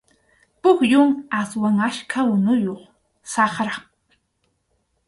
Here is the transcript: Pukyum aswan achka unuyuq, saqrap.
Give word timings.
Pukyum 0.61 1.09
aswan 1.39 1.77
achka 1.87 2.19
unuyuq, 2.33 2.81
saqrap. 3.31 3.83